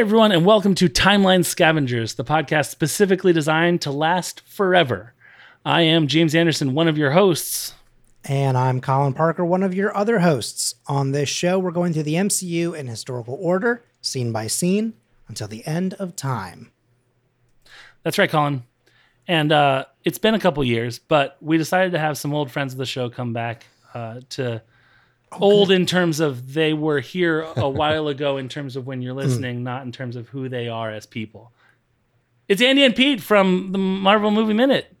[0.00, 5.12] Everyone, and welcome to Timeline Scavengers, the podcast specifically designed to last forever.
[5.62, 7.74] I am James Anderson, one of your hosts.
[8.24, 10.76] And I'm Colin Parker, one of your other hosts.
[10.86, 14.94] On this show, we're going through the MCU in historical order, scene by scene,
[15.28, 16.72] until the end of time.
[18.02, 18.62] That's right, Colin.
[19.28, 22.72] And uh, it's been a couple years, but we decided to have some old friends
[22.72, 24.62] of the show come back uh, to
[25.38, 29.14] old in terms of they were here a while ago in terms of when you're
[29.14, 31.52] listening, not in terms of who they are as people.
[32.48, 34.94] It's Andy and Pete from the Marvel Movie Minute.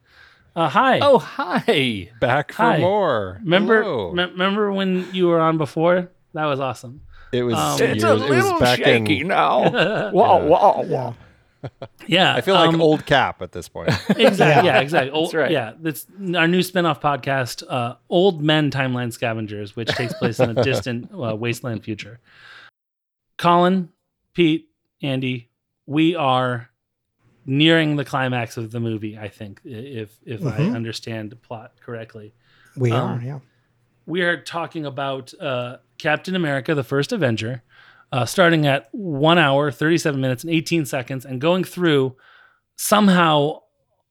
[0.54, 0.98] Uh, hi.
[1.00, 2.10] Oh, hi.
[2.20, 2.78] Back for Hi.
[2.78, 3.40] more.
[3.42, 4.12] remember Hello.
[4.12, 6.10] me- remember when you were on before?
[6.34, 7.02] That was awesome.
[7.32, 9.28] it was, um, it It's was, it was back in.
[9.28, 10.10] now.
[10.10, 11.12] Whoa, whoa, Yeah.
[12.06, 12.34] Yeah.
[12.34, 13.90] I feel like um, old Cap at this point.
[14.16, 14.66] Exactly.
[14.68, 15.10] Yeah, exactly.
[15.10, 15.50] Old, right.
[15.50, 20.56] Yeah, that's our new spin-off podcast, uh, Old Men Timeline Scavengers, which takes place in
[20.56, 22.18] a distant uh, wasteland future.
[23.38, 23.90] Colin,
[24.34, 24.68] Pete,
[25.02, 25.48] Andy,
[25.86, 26.70] we are
[27.46, 29.18] nearing the climax of the movie.
[29.18, 30.74] I think, if if I Mhm.
[30.74, 32.32] understand the plot correctly,
[32.76, 33.38] We Um, are, yeah.
[34.06, 37.62] we are talking about uh, Captain America: The First Avenger,
[38.12, 42.16] uh, starting at one hour, thirty-seven minutes, and eighteen seconds, and going through
[42.76, 43.58] somehow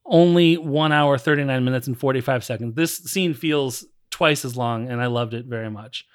[0.06, 2.76] only one hour, thirty-nine minutes, and forty-five seconds.
[2.76, 6.06] This scene feels twice as long, and I loved it very much.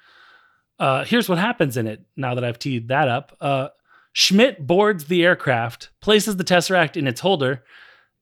[0.79, 2.05] Uh, here's what happens in it.
[2.15, 3.69] Now that I've teed that up, uh,
[4.13, 7.63] Schmidt boards the aircraft, places the tesseract in its holder,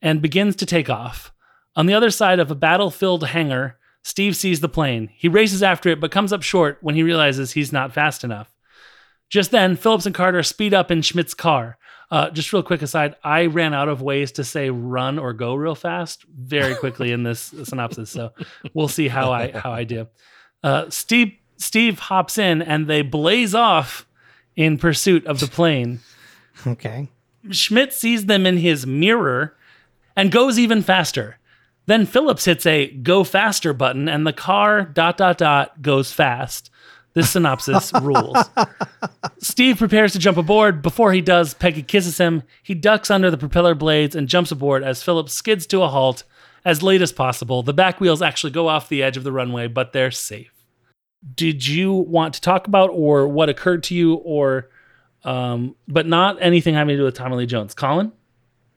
[0.02, 1.34] and begins to take off.
[1.75, 3.78] On the other side of a battle-filled hangar.
[4.06, 5.09] Steve sees the plane.
[5.16, 8.53] He races after it, but comes up short when he realizes he's not fast enough.
[9.33, 11.79] Just then, Phillips and Carter speed up in Schmidt's car.
[12.11, 15.55] Uh, just real quick aside, I ran out of ways to say run or go
[15.55, 18.31] real fast very quickly in this synopsis, so
[18.75, 20.05] we'll see how I how I do.
[20.63, 24.05] Uh, Steve Steve hops in and they blaze off
[24.55, 26.01] in pursuit of the plane.
[26.67, 27.09] Okay.
[27.49, 29.57] Schmidt sees them in his mirror
[30.16, 31.39] and goes even faster.
[31.88, 36.69] Then Phillips hits a go faster button and the car dot dot dot goes fast.
[37.13, 38.38] This synopsis rules.
[39.38, 40.81] Steve prepares to jump aboard.
[40.81, 42.44] Before he does, Peggy kisses him.
[42.63, 46.23] He ducks under the propeller blades and jumps aboard as Phillips skids to a halt
[46.66, 47.62] as late as possible.
[47.62, 50.52] The back wheels actually go off the edge of the runway, but they're safe.
[51.35, 54.69] Did you want to talk about or what occurred to you or
[55.23, 57.73] um, but not anything having to do with Tommy Lee Jones.
[57.73, 58.12] Colin?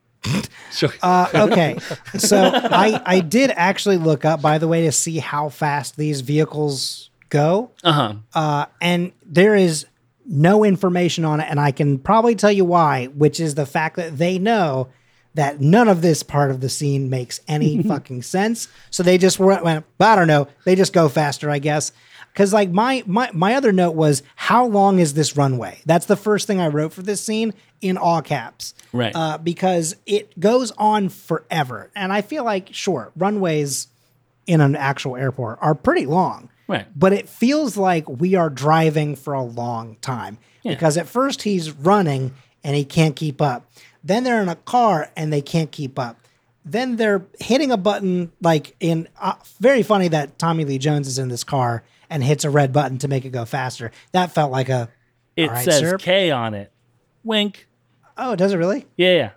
[0.73, 0.93] sure.
[1.03, 1.79] Uh, okay.
[2.19, 6.21] so I, I did actually look up, by the way, to see how fast these
[6.21, 7.71] vehicles go.
[7.83, 8.15] Uh-huh.
[8.35, 9.87] Uh, and there is
[10.27, 11.47] no information on it.
[11.49, 14.89] And I can probably tell you why, which is the fact that they know
[15.35, 18.69] that none of this part of the scene makes any fucking sense.
[18.91, 20.49] So they just went, went, I don't know.
[20.65, 21.93] They just go faster, I guess.
[22.35, 25.81] Cause like my, my, my other note was how long is this runway?
[25.87, 28.75] That's the first thing I wrote for this scene in all caps.
[28.93, 29.15] Right.
[29.15, 31.91] Uh, because it goes on forever.
[31.95, 33.89] And I feel like, sure, runways
[34.47, 36.87] in an actual airport are pretty long Right.
[36.97, 41.71] but it feels like we are driving for a long time because at first he's
[41.71, 42.35] running
[42.65, 43.71] and he can't keep up.
[44.03, 46.19] Then they're in a car and they can't keep up.
[46.65, 51.19] Then they're hitting a button like in uh, very funny that Tommy Lee Jones is
[51.19, 53.93] in this car and hits a red button to make it go faster.
[54.11, 54.89] That felt like a
[55.37, 55.99] It right, says sir.
[55.99, 56.73] K on it.
[57.23, 57.69] Wink.
[58.17, 58.87] oh, does it really?
[58.97, 59.31] Yeah, yeah.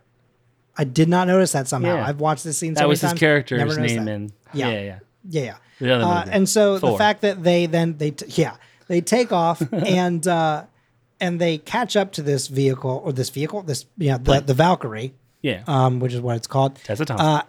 [0.77, 1.95] I did not notice that somehow.
[1.97, 2.07] Yeah.
[2.07, 2.75] I've watched this scene.
[2.75, 4.11] so That was his character's name that.
[4.11, 4.69] in Yeah.
[4.69, 4.99] yeah, yeah.
[5.27, 5.57] Yeah, yeah.
[5.79, 8.55] The Uh, and so the fact that they then they t- yeah
[8.87, 10.65] they take off and uh,
[11.19, 15.13] and they catch up to this vehicle or this vehicle this yeah the, the Valkyrie
[15.41, 15.63] Yeah.
[15.67, 16.75] um, which is what it's called.
[16.83, 17.27] Tessa Thompson.
[17.27, 17.41] uh,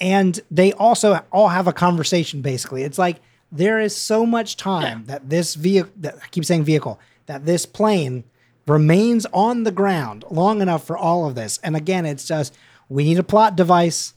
[0.00, 2.82] and they also all have a conversation basically.
[2.82, 3.20] It's like
[3.52, 7.66] there is so much time that this vehicle that I keep saying vehicle that this
[7.66, 8.24] plane
[8.66, 11.58] remains on the ground long enough for all of this.
[11.62, 12.56] And again it's just
[12.88, 14.14] we need a plot device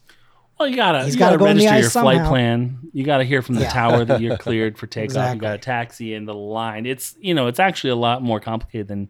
[0.60, 2.80] well, you gotta he's you gotta gotta go register ice your flight plan.
[2.94, 3.70] You gotta hear from the Yeah.
[3.70, 5.36] tower that you're cleared for takeoff.
[5.36, 6.86] You got a taxi in the line.
[6.86, 9.10] It's you know, it's actually a lot more complicated than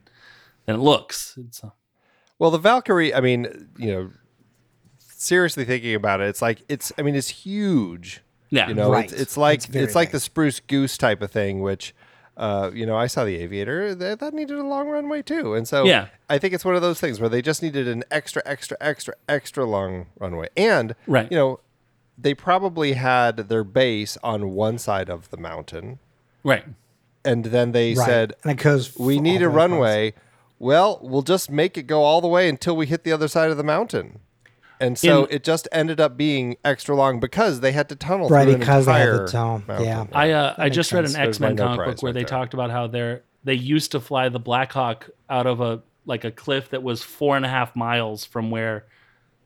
[0.66, 1.38] than it looks.
[1.38, 1.69] It's uh,
[2.40, 4.10] well, the Valkyrie, I mean, you know,
[5.00, 8.22] seriously thinking about it, it's like, it's, I mean, it's huge.
[8.50, 8.68] yeah.
[8.68, 9.06] You know, Right.
[9.06, 10.13] it's, it's like It's it's like big.
[10.13, 11.94] the spruce goose type of thing, which
[12.38, 15.68] uh, you know, I saw the aviator that, that needed a long runway too, and
[15.68, 16.07] so Yeah.
[16.30, 19.13] I think it's one of those things where they just needed an extra, extra, extra,
[19.30, 21.31] extra long runway, and Right.
[21.31, 21.59] you know,
[22.18, 26.00] they probably had their base on one side of the mountain,
[26.44, 26.65] Right.
[27.25, 30.13] and then they right said, and it goes "We need a the way runway."
[30.59, 33.51] Well, we'll just make it go all the way until we hit the other side
[33.51, 34.19] of the mountain.
[34.83, 38.27] And so In- it just ended up being extra long because they had to tunnel
[38.30, 39.85] Right, through an because they had to entire tunnel, mountain.
[39.85, 40.06] yeah.
[40.12, 42.13] I uh, I makes just read an X Men my no comic book where right
[42.13, 42.27] they there.
[42.27, 46.31] talked about how they're they used to fly the Blackhawk out of a like a
[46.31, 48.85] cliff that was four and a half miles from where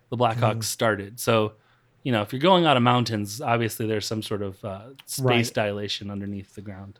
[0.09, 1.19] the Blackhawks started.
[1.19, 1.53] So,
[2.03, 5.23] you know, if you're going out of mountains, obviously there's some sort of uh, space
[5.49, 5.53] Right.
[5.53, 6.99] dilation underneath the ground.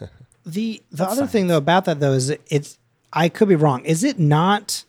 [0.46, 2.78] The the other thing though about that though is it's
[3.12, 3.84] I could be wrong.
[3.84, 4.84] Is it not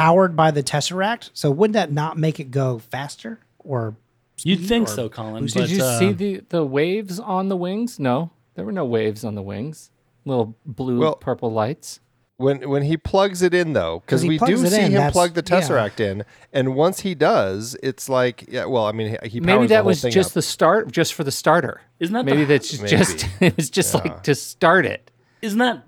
[0.00, 1.30] powered by the Tesseract?
[1.34, 3.96] So wouldn't that not make it go faster or
[4.42, 5.44] You'd think or so, Colin.
[5.44, 5.62] boosted?
[5.62, 7.98] But, Did you uh, see the, the waves on the wings?
[7.98, 9.90] No, there were no waves on the wings.
[10.24, 12.00] Little blue, Well- purple lights.
[12.36, 15.44] When when he plugs it in though, because we do see in, him plug the
[15.46, 15.60] yeah.
[15.60, 16.24] tesseract in,
[16.54, 18.64] and once he does, it's like yeah.
[18.64, 20.34] Well, I mean, he, he Maybe powers the that whole was thing just up.
[20.36, 21.82] the start, just for the starter.
[21.98, 25.10] Isn't that maybe the- that's just it was just like to start it.
[25.42, 25.84] Isn't that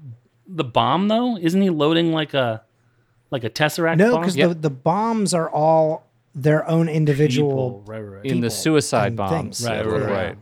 [0.46, 1.38] the bomb though?
[1.38, 2.62] Isn't he loading like a
[3.32, 4.48] like a tesseract No, because Yep.
[4.50, 7.50] the, the bombs are all their own individual
[7.80, 8.24] People, right, right, right.
[8.26, 9.32] in the suicide and bombs.
[9.60, 9.68] things.
[9.68, 10.10] Right, right, right.
[10.28, 10.38] right.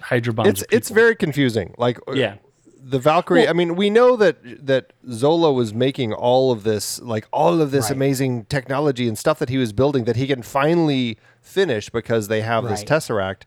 [0.00, 0.48] Hydro bombs.
[0.48, 1.02] It's are it's people.
[1.02, 1.74] very confusing.
[1.78, 2.36] Like uh, yeah.
[2.82, 3.46] the Valkyrie.
[3.46, 7.70] I mean, we know that that Zola was making all of this, like all of
[7.70, 7.92] this Right.
[7.96, 12.40] amazing technology and stuff that he was building that he can finally finish because they
[12.40, 12.88] have this Right.
[12.88, 13.42] tesseract.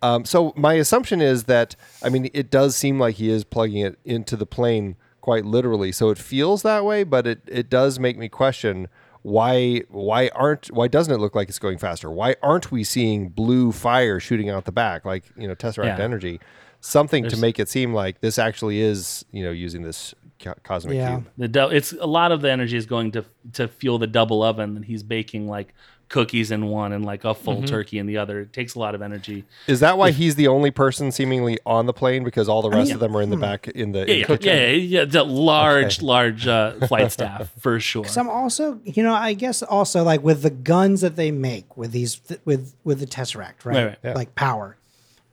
[0.00, 3.82] Um, so my assumption is that I mean, it does seem like he is plugging
[3.84, 4.96] it into the plane
[5.28, 5.92] quite literally.
[5.92, 8.88] So it feels that way, but it it does make me question
[9.20, 12.10] why why aren't why doesn't it look like it's going faster?
[12.10, 16.04] Why aren't we seeing blue fire shooting out the back like you know tesseract Yeah.
[16.04, 16.40] energy?
[16.80, 20.94] Something to make it seem like this actually is you know using this co- cosmic
[20.96, 21.16] Yeah.
[21.16, 21.28] cube.
[21.36, 24.42] The dou- it's a lot of the energy is going to to fuel the double
[24.42, 25.74] oven that he's baking like
[26.08, 27.66] cookies in one and like a full Mm-hmm.
[27.66, 28.40] turkey in the other.
[28.40, 29.44] It takes a lot of energy.
[29.66, 32.86] Is that why he's the only person seemingly on the plane because all the rest
[32.88, 35.04] mean, of them are in the back in the, in Yeah, the yeah, yeah, yeah,
[35.04, 38.06] The large, large uh, flight staff for sure.
[38.06, 41.92] Some also, you know, I guess also like with the guns that they make with
[41.92, 43.74] these with with the Tesseract, right?
[43.74, 43.98] Right, right.
[44.02, 44.12] Yeah.
[44.14, 44.76] Like power.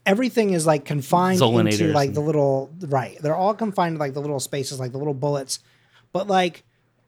[0.06, 3.18] Everything is like confined into like the little right.
[3.22, 5.60] They're all confined to like the little spaces, like the little bullets.
[6.12, 6.64] But like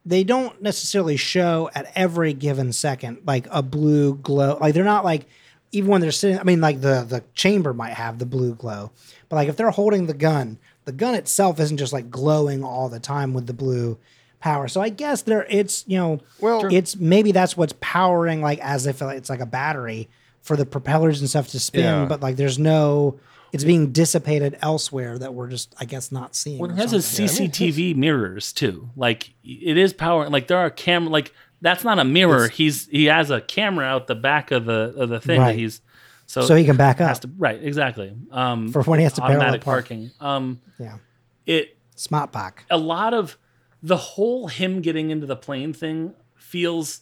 [0.08, 4.58] they don't necessarily show at every given second like a blue glow.
[4.60, 5.26] Like they're not like
[5.72, 6.40] even when they're sitting.
[6.40, 8.92] I mean, like the the chamber might have the blue glow,
[9.30, 12.88] but like if they're holding the gun, the gun itself isn't just like glowing all
[12.90, 13.98] the time with the blue
[14.40, 14.68] power.
[14.68, 18.88] So I guess there it's you know Well- it's maybe that's what's powering like as
[18.88, 20.08] if it's like a battery
[20.42, 22.06] for the propellers and stuff to spin, Yeah.
[22.06, 23.20] but like there's no.
[23.58, 26.60] It's being dissipated elsewhere that we're just, I guess, not seeing.
[26.60, 26.98] Well, it has a.
[26.98, 28.90] CCTV mirrors too.
[28.96, 30.30] Like it is power.
[30.30, 31.10] Like there are camera.
[31.10, 32.48] Like that's not a mirror.
[32.48, 35.54] he's he has a camera out the back of the of the thing Right.
[35.54, 35.82] that he's
[36.28, 37.20] so so he can back up.
[37.22, 39.86] to right exactly um For when he has to parallel automatic park.
[39.86, 40.12] parking.
[40.20, 40.98] Um, Yeah,
[41.46, 42.64] it smart park.
[42.70, 43.38] a lot of
[43.82, 47.02] the whole him getting into the plane thing feels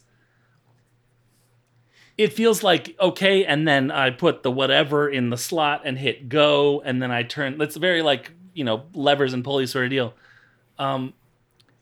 [2.18, 6.28] it feels like okay and then i put the whatever in the slot and hit
[6.28, 9.90] go and then i turn it's very like you know levers and pulleys sort of
[9.90, 10.14] deal.
[10.78, 11.12] Um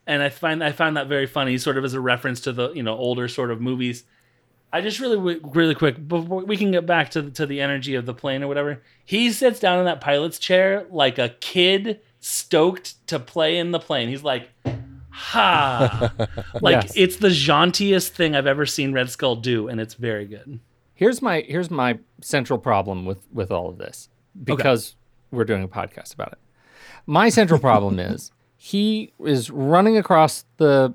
[0.05, 2.71] and i find i found that very funny sort of as a reference to the
[2.73, 4.03] you know older sort of movies.
[4.73, 8.05] I just really really quick before we can get back to to the energy of
[8.05, 13.07] the plane or whatever he sits down in that pilot's chair like a kid stoked
[13.07, 14.09] to play in the plane.
[14.09, 14.49] He's like
[15.15, 16.11] ha
[16.61, 16.93] like Yes.
[16.95, 20.59] it's the jauntiest thing i've ever seen red skull do and it's very good
[20.97, 24.07] Here's my here's my central problem with with all of this
[24.41, 24.95] because
[25.29, 26.37] we're doing a podcast about it.
[27.05, 30.93] My central problem is he is running across the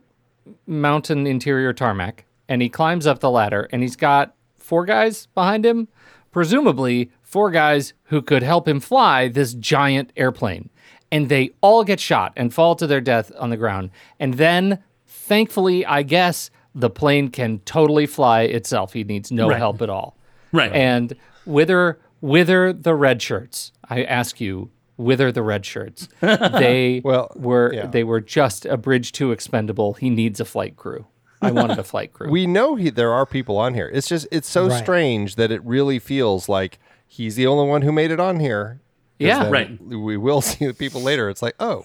[0.67, 5.67] mountain interior tarmac and he climbs up the ladder and he's got four guys behind
[5.67, 5.87] him,
[6.33, 10.71] presumably four guys who could help him fly this giant airplane.
[11.13, 13.91] And they all get shot and fall to their death on the ground.
[14.21, 18.93] And then, thankfully, I guess the plane can totally fly itself.
[18.93, 19.59] He needs no Right.
[19.59, 20.17] help at all.
[20.53, 21.15] right And
[21.47, 23.73] wither wither the red shirts.
[23.89, 26.09] I ask you, wither the red shirts.
[26.21, 27.87] They Well, were yeah.
[27.87, 29.95] they were just a bridge too expendable.
[29.95, 31.07] He needs a flight crew.
[31.43, 32.31] I wanted a flight crew.
[32.39, 33.89] We know he, there are people on here.
[33.93, 34.79] It's just it's so Right.
[34.83, 38.81] strange that it really feels like he's the only one who made it on here.
[39.21, 39.49] 'Cause Yeah.
[39.51, 39.81] Right.
[39.85, 41.29] We will see the people later.
[41.31, 41.85] It's like, oh,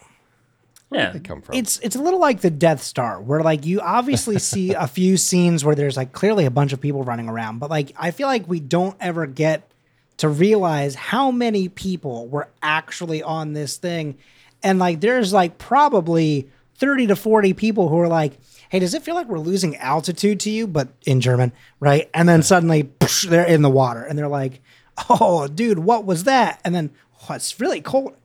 [0.91, 1.55] yeah they come from.
[1.55, 5.17] It's it's a little like the Death Star, where like you obviously see a few
[5.17, 8.27] scenes where there's like clearly a bunch of people running around, but like I feel
[8.27, 9.69] like we don't ever get
[10.17, 14.17] to realize how many people were actually on this thing,
[14.63, 18.37] and like there's like probably thirty to forty people who are like,
[18.69, 22.09] "Hey, does it feel like we're losing altitude to you?" But in German, right?
[22.13, 24.61] And then suddenly psh, they're in the water, and they're like,
[25.09, 26.91] "Oh, dude, what was that?" And then
[27.29, 28.15] oh, it's really cold,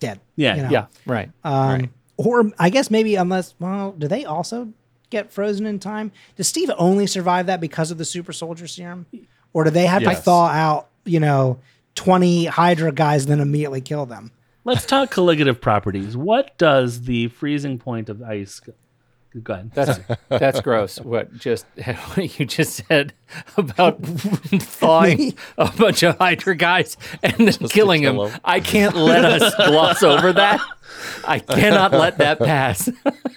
[0.00, 0.20] dead.
[0.36, 0.70] Yeah, you know?
[0.70, 1.30] yeah, right.
[1.44, 4.72] Um, Or I guess maybe unless, well, do they also
[5.10, 6.12] get frozen in time?
[6.36, 9.06] Does Steve only survive that because of the super soldier serum?
[9.52, 10.24] Or do they have to Yes.
[10.24, 11.58] thaw out, you know,
[11.94, 14.30] 20 Hydra guys and then immediately kill them?
[14.64, 16.16] let's talk colligative properties.
[16.16, 18.60] What does the freezing point of ice?
[19.42, 19.70] Go, ahead.
[19.74, 21.00] That's that's gross.
[21.00, 21.64] What just
[22.14, 23.14] what you just said
[23.56, 29.54] about thawing a bunch of Hydra guys and then killing kill I can't let us
[29.68, 30.60] gloss over that.
[31.26, 32.84] I cannot let that pass.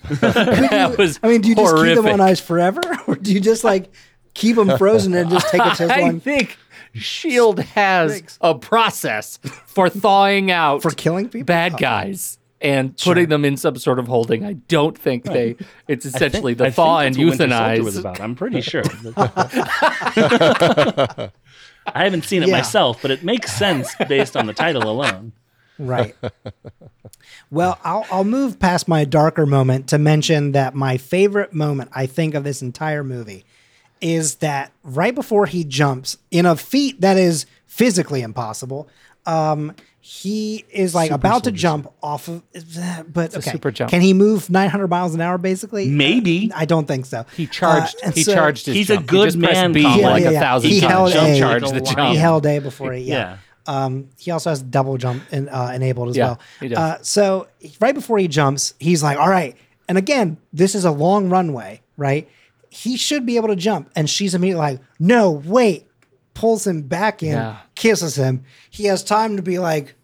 [0.10, 1.96] that was I mean, do you just horrific.
[1.96, 3.92] keep them on ice forever, or do you just like
[4.34, 5.92] keep them frozen and just take it to one?
[6.00, 6.58] I one think
[6.94, 8.38] Shield has Rigs.
[8.42, 11.46] a process for thawing out for killing people?
[11.46, 12.38] bad Oh.
[12.66, 14.46] Guys and putting them in some sort of holding.
[14.46, 15.56] I don't think they.
[15.88, 18.00] It's essentially the I think thaw and that's what Winter Soldier was euthanize.
[18.00, 18.22] about.
[18.22, 18.84] I'm pretty sure.
[21.88, 22.58] I haven't seen it Yeah.
[22.58, 25.34] myself, but it makes sense based on the title alone.
[25.78, 26.16] Right.
[27.52, 32.06] well, I'll I'll move past my darker moment to mention that my favorite moment I
[32.06, 33.46] think of this entire movie
[34.02, 38.88] is that right before he jumps in a feat that is physically impossible,
[39.26, 39.74] um,
[40.08, 42.44] he is like about to jump off of,
[43.12, 43.90] but okay, super jump.
[43.90, 45.40] can he move 900 miles an hour?
[45.40, 46.52] Basically, Maybe.
[46.54, 47.26] I don't think so.
[47.36, 47.96] He charged.
[48.06, 50.02] Uh, he so- charged his He's a good he man, B Colin.
[50.04, 50.92] like Yeah, a thousand he times.
[50.92, 51.40] held Jump A.
[51.40, 52.12] charge the jump.
[52.12, 53.16] He held A before he, yeah.
[53.68, 53.86] Yeah.
[53.86, 56.40] Um, he also has double jump in, uh, enabled as Yeah, well.
[56.60, 56.78] he does.
[56.78, 57.48] Uh, so
[57.80, 59.56] right before he jumps, he's like, "All right."
[59.90, 62.30] And again, this is a long runway, right?
[62.70, 65.88] He should be able to jump, and she's immediately like, "No, wait!"
[66.36, 67.56] Pulls him back in, Yeah.
[67.74, 68.44] kisses him.
[68.70, 69.96] He has time to be like,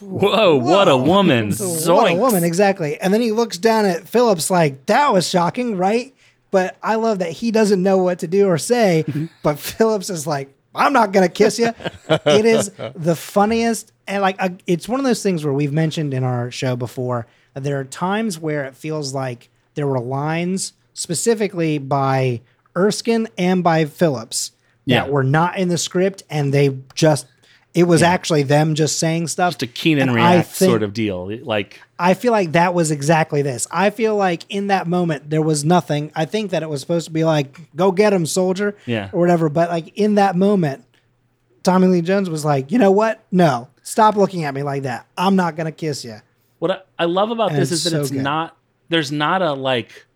[0.00, 1.50] Whoa, what a woman.
[1.58, 3.00] "What a woman!" Exactly.
[3.00, 6.14] And then he looks down at Phillips like, "That was shocking, right?"
[6.50, 9.06] But I love that he doesn't know what to do or say.
[9.42, 11.72] but Phillips is like, "I'm not gonna kiss you."
[12.10, 16.12] it is the funniest, and like uh, it's one of those things where we've mentioned
[16.12, 20.74] in our show before that there are times where it feels like there were lines
[20.92, 22.42] specifically by
[22.76, 24.52] Erskine and by Phillips
[24.88, 25.04] Yeah.
[25.04, 27.26] that were not in the script, and they just.
[27.74, 29.52] It was actually them just saying stuff.
[29.52, 31.30] Just a Keenan React think- sort of deal.
[31.44, 33.68] Like, I feel like that was exactly this.
[33.70, 36.10] I feel like in that moment there was nothing.
[36.16, 39.10] I think that it was supposed to be like, "Go get him, soldier," Yeah.
[39.12, 39.48] or whatever.
[39.50, 40.84] But like in that moment,
[41.62, 43.22] Tommy Lee Jones was like, "You know what?
[43.30, 45.06] No, stop looking at me like that.
[45.16, 46.16] I'm not gonna kiss you."
[46.58, 48.22] what I, I love about And this is that so it's good.
[48.22, 48.56] not,
[48.88, 50.06] there's not a like,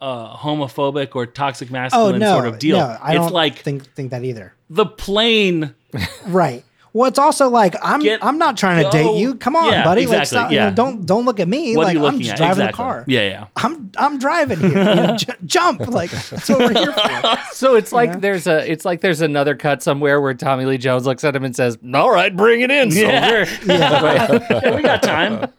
[0.00, 2.78] uh, homophobic or toxic Oh masculine no, sort of deal.
[2.78, 4.54] no, I it's don't like think think that either.
[4.68, 5.74] the plane
[6.26, 6.64] Right.
[6.92, 9.34] Well, it's also like I'm Get- I'm not trying to go- date you.
[9.36, 10.06] Come on, Yeah, buddy.
[10.06, 10.70] Like, exactly, stop, you know, yeah.
[10.70, 11.76] don't don't look at me.
[11.76, 12.36] What like are you I'm looking just at?
[12.38, 12.72] driving exactly.
[12.72, 13.04] the car.
[13.06, 13.46] Yeah, yeah.
[13.56, 14.68] I'm I'm driving here.
[14.70, 15.80] You know, j- jump.
[15.88, 17.38] Like that's what we're here for.
[17.52, 21.04] So it's like there's a it's like there's another cut somewhere where Tommy Lee Jones
[21.06, 23.44] looks at him and says, "All right, bring it in, Yeah.
[23.44, 25.52] soldier." Yeah, we got time.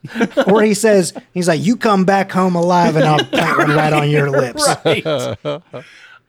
[0.48, 3.94] Or he says, he's like, you come back home alive and I'll plant one right
[3.94, 4.68] on your lips.
[4.84, 5.06] Right.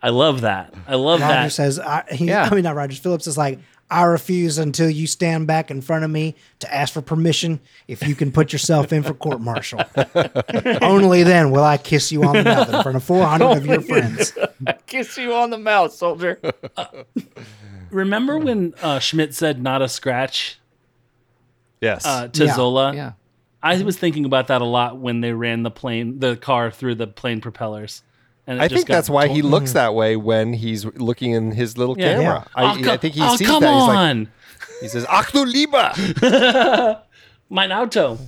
[0.04, 0.74] I love that.
[0.88, 1.52] I love Roger that.
[1.52, 2.48] says, I, he, Yeah.
[2.50, 3.58] I mean, not Rogers, Phillips is like,
[3.92, 8.06] I refuse until you stand back in front of me to ask for permission if
[8.08, 9.80] you can put yourself in for court martial.
[10.82, 13.80] Only then will I kiss you on the mouth in front of 400 of your
[13.82, 14.32] friends.
[14.86, 16.40] Kiss you on the mouth, soldier.
[17.90, 20.58] Remember when uh, Schmidt said "not a scratch"
[21.82, 22.06] Yes.
[22.06, 22.54] uh, to Yeah.
[22.54, 22.94] Zola?
[22.94, 23.12] Yeah.
[23.62, 26.94] I was thinking about that a lot when they ran the plane, the car through
[26.96, 28.02] the plane propellers.
[28.46, 31.78] And I think that's why he told- looks that way when he's looking in his
[31.78, 32.14] little Yeah.
[32.14, 32.46] camera.
[32.56, 33.72] Oh, I, co- I think he oh, sees come that.
[33.72, 34.28] He's like,
[34.80, 35.92] he says, Ach du lieber.
[37.50, 38.18] mein Auto.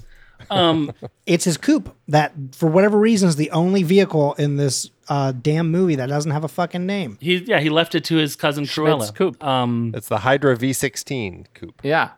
[0.50, 0.92] Um,
[1.26, 5.71] It's his coupe that, for whatever reason, is the only vehicle in this uh, damn
[5.71, 7.16] movie that doesn't have a fucking name.
[7.21, 9.14] he yeah he left it to his cousin Schmidt's Cruella.
[9.14, 9.42] coupe.
[9.42, 11.80] Um, It's the Hydra V16 coupe.
[11.83, 12.11] Yeah.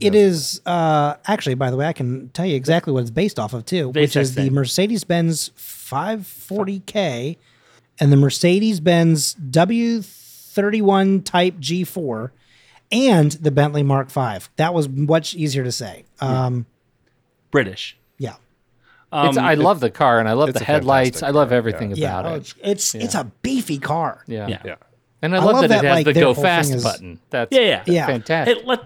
[0.00, 3.38] It is uh, actually, by the way, I can tell you exactly what it's based
[3.38, 4.54] off of too, which is the thing.
[5.92, 7.36] Mercedes Benz 540K
[7.98, 12.30] and the Mercedes Benz W31 Type G4
[12.92, 14.38] and the Bentley Mark V.
[14.56, 16.04] That was much easier to say.
[16.20, 16.66] Um,
[17.50, 17.96] British.
[18.18, 18.36] yeah.
[19.12, 21.16] It's, I love the car and I love it's the a headlights.
[21.20, 22.20] fantastic I love car, everything Yeah.
[22.20, 22.38] about oh, it.
[22.38, 24.22] it's it's, it's a beefy car.
[24.26, 24.46] Yeah.
[24.46, 24.62] Yeah.
[24.64, 24.74] Yeah.
[25.22, 26.72] And I, I love, love that, that, it has like, the their go whole fast
[26.72, 27.18] is- button.
[27.30, 27.82] That's Yeah, yeah.
[27.86, 28.06] Yeah.
[28.06, 28.58] fantastic.
[28.58, 28.80] Hey, let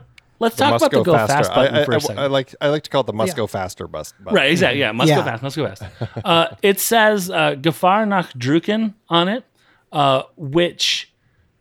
[0.45, 1.55] let's talk about the go fast faster.
[1.55, 2.19] button I, I, for a I- second.
[2.21, 4.13] I like I like to call it the must go faster bus.
[4.21, 4.35] button.
[4.37, 4.81] Right, exactly.
[4.81, 5.17] Yeah, must Yeah.
[5.17, 5.83] go fast, must go fast.
[6.25, 9.45] Uh, it says uh, Gefahr nach Drucken on it,
[9.93, 11.13] uh, which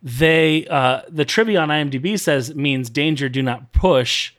[0.01, 4.33] they uh, the trivia on IMDb says means danger, do not push,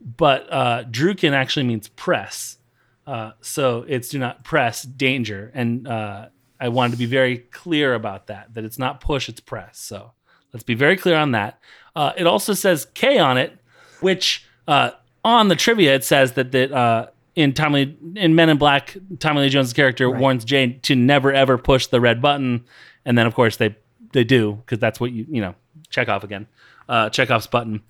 [0.00, 2.58] but uh, Drucken actually means press.
[3.06, 6.26] Uh, so it's do not press, danger, and uh,
[6.60, 8.54] I wanted to be very clear about that.
[8.54, 9.78] That it's not push, it's press.
[9.80, 10.12] So
[10.52, 11.58] let's be very clear on that.
[11.96, 13.58] Uh, it also says K on it,
[14.02, 14.90] which uh,
[15.24, 19.42] on the trivia it says that that uh, in Tommy in Men in Black, Tommy
[19.42, 22.64] Lee Jones' character warns Jane to never ever push the red button,
[23.04, 23.76] and then of course they
[24.12, 25.54] they do because that's what you you know
[25.90, 26.46] check off again,
[26.88, 27.82] uh, Chekhov's button.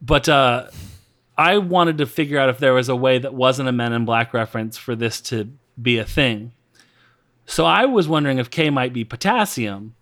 [0.00, 0.68] But uh,
[1.36, 4.04] I wanted to figure out if there was a way that wasn't a Men in
[4.04, 6.52] Black reference for this to be a thing.
[7.46, 9.94] So I was wondering if K might be potassium,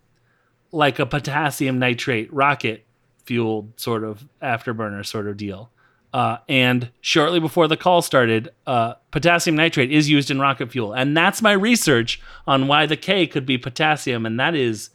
[0.72, 2.86] like a potassium nitrate rocket
[3.24, 5.70] fueled sort of afterburner sort of deal.
[6.12, 10.92] Uh, and shortly before the call started, uh, potassium nitrate is used in rocket fuel.
[10.92, 14.24] And that's my research on why the K could be potassium.
[14.24, 14.90] And that is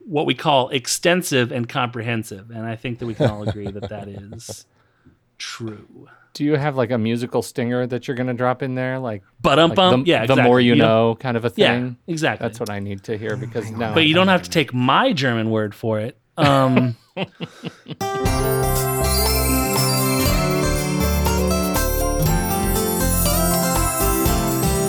[0.00, 2.50] what we call extensive and comprehensive.
[2.50, 4.66] And I think that we can all agree that that is
[5.38, 6.08] true.
[6.34, 8.98] Do you have like a musical stinger that you're going to drop in there?
[8.98, 10.64] Like, But um, like bum, the, yeah, the more exactly.
[10.66, 11.62] you don't- know kind of a thing.
[11.64, 11.96] Yeah, thing?
[12.06, 12.44] exactly.
[12.46, 13.94] That's what I need to hear because now.
[13.94, 16.18] but you don't have to take my German word for it.
[16.38, 16.94] Um,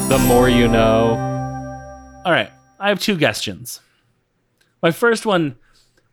[0.10, 1.12] The more you know.
[2.26, 3.80] all right, I have two questions.
[4.82, 5.56] My first one,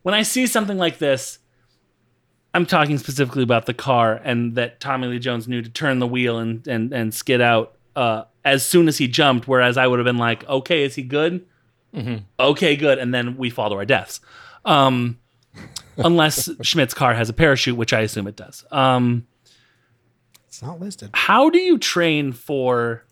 [0.03, 1.39] when I see something like this,
[2.53, 6.05] I'm talking specifically about the car and that Tommy Lee Jones knew to turn the
[6.05, 9.47] wheel and and and skid out uh, as soon as he jumped.
[9.47, 11.45] Whereas I would have been like, okay, is he good?
[12.39, 14.19] Okay, good, and then we fall to our deaths.
[14.63, 15.17] Um,
[15.97, 18.65] unless Schmidt's car has a parachute, which I assume it does.
[18.71, 19.27] Um,
[20.47, 21.09] It's not listed.
[21.13, 23.03] how do you train for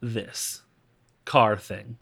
[0.00, 0.62] this
[1.24, 1.98] car thing?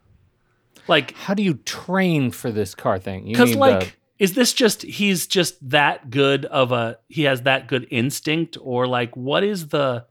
[0.88, 3.26] Like, How do you train for this car thing?
[3.26, 7.66] Because like, the- is this just he's just that good of a he has that
[7.66, 10.06] good instinct, or like, what is the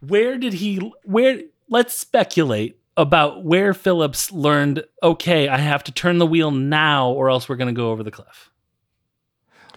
[0.00, 1.42] where did he where?
[1.70, 4.84] Let's speculate about where Phillips learned.
[5.02, 8.02] Okay, I have to turn the wheel now, or else we're going to go over
[8.02, 8.50] the cliff.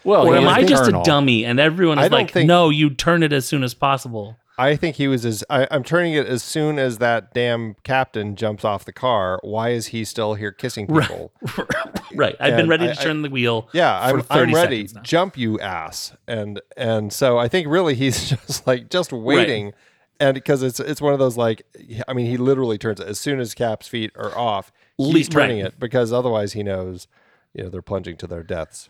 [0.04, 3.24] well, or am I just a dummy and everyone is like, think- no, you turn
[3.24, 4.38] it as soon as possible?
[4.58, 8.36] I think he was as I, I'm turning it as soon as that damn captain
[8.36, 9.40] jumps off the car.
[9.44, 11.32] Why is he still here kissing people?
[12.16, 12.36] right.
[12.40, 13.70] I've been ready to I- turn the wheel.
[13.74, 14.88] Yeah, I'm, 30 I'm ready.
[15.02, 16.16] Jump, you ass!
[16.28, 19.74] And and so I think really he's just like just waiting,
[20.22, 21.64] and because it's it's one of those like
[22.08, 24.72] I mean he literally turns it as soon as Cap's feet are off.
[24.98, 25.74] He's Le- turning right.
[25.74, 27.08] it because otherwise he knows,
[27.54, 28.88] you know, they're plunging to their deaths.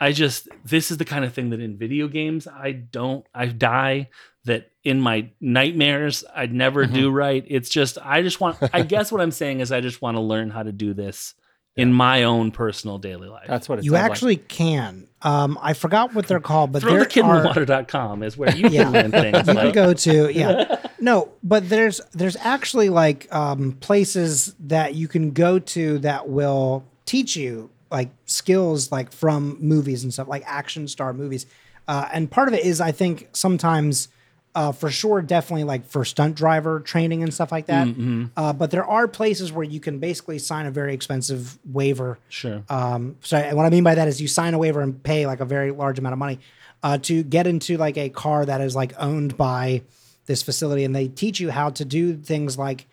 [0.00, 3.46] I just this is the kind of thing that in video games I don't I
[3.46, 4.10] die
[4.44, 7.14] that in my nightmares I'd never do Mm-hmm.
[7.16, 7.44] right.
[7.48, 10.20] It's just I just want I guess what I'm saying is I just want to
[10.20, 11.34] learn how to do this
[11.76, 13.46] in my own personal daily life.
[13.48, 14.10] That's what it You sounds like.
[14.12, 15.08] actually can.
[15.22, 18.22] Um, I forgot what they're called, but Throw there the kid are, in the water.com
[18.22, 18.84] is where you Yeah.
[18.84, 19.38] can learn things.
[19.38, 24.94] you can like- go to yeah no but there's there's actually like um places that
[24.94, 30.28] you can go to that will teach you like skills like from movies and stuff
[30.28, 31.46] like action star movies
[31.88, 34.08] uh, and part of it is i think sometimes
[34.54, 37.88] uh, for sure definitely like for stunt driver training and stuff like that
[38.36, 42.62] uh, but there are places where you can basically sign a very expensive waiver Sure.
[42.68, 45.40] um, so what I mean by that is you sign a waiver and pay like
[45.40, 46.38] a very large amount of money
[46.82, 49.82] uh, to get into like a car that is like owned by
[50.26, 52.86] this facility, and they teach you how to do things like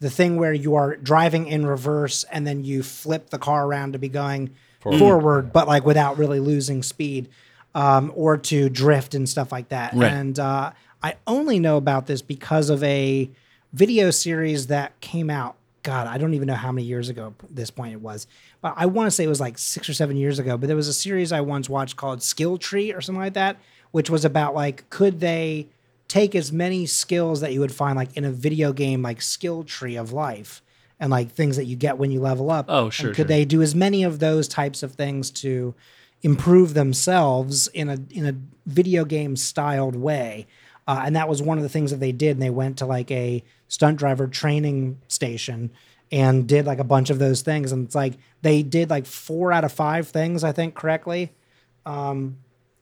[0.00, 3.92] the thing where you are driving in reverse and then you flip the car around
[3.94, 4.50] to be going
[4.98, 7.28] forward, but like without really losing speed,
[7.74, 9.94] um, or to drift and stuff like that.
[9.94, 10.12] Right.
[10.12, 10.72] And uh,
[11.06, 13.30] I only know about this because of a
[13.72, 15.54] video series that came out.
[15.84, 18.26] God, I don't even know how many years ago at this point it was,
[18.60, 20.58] but I want to say it was like six or seven years ago.
[20.58, 23.56] But there was a series I once watched called Skill Tree or something like that,
[23.92, 25.68] which was about like could they
[26.08, 29.62] take as many skills that you would find like in a video game like skill
[29.62, 30.60] tree of life
[30.98, 32.66] and like things that you get when you level up.
[32.68, 33.24] Oh, and sure, Could sure.
[33.26, 35.72] they do as many of those types of things to
[36.22, 38.34] improve themselves in a in a
[38.68, 40.48] video game styled way?
[40.86, 42.32] Uh, and that was one of the things that they did.
[42.32, 45.70] And they went to like a stunt driver training station
[46.12, 47.72] and did like a bunch of those things.
[47.72, 51.32] And it's like they did like four out of five things, I think, correctly
[51.84, 52.38] Um,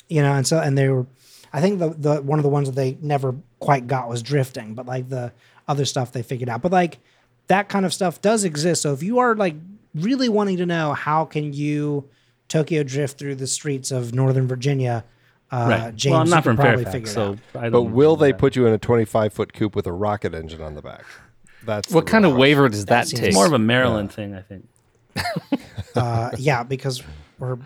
[0.08, 1.06] you know, and so and they were,
[1.52, 4.74] I think the the one of the ones that they never quite got was drifting,
[4.74, 5.32] but like the
[5.68, 6.62] other stuff they figured out.
[6.62, 6.98] But like
[7.46, 8.82] that kind of stuff does exist.
[8.82, 9.56] So if you are like
[9.94, 12.08] really wanting to know how can you
[12.48, 15.04] Tokyo drift through the streets of Northern Virginia,
[15.52, 15.94] uh, right.
[15.96, 17.70] James, well, I'm not could from probably Fairfax, figure so out.
[17.72, 18.38] But will they that.
[18.38, 21.04] put you in a 25 foot coupe with a rocket engine on the back?
[21.64, 23.28] That's What kind of waiver does that, seems take?
[23.28, 24.68] It's more of a Maryland thing, I think.
[25.96, 27.04] Uh, yeah, because
[27.38, 27.56] we're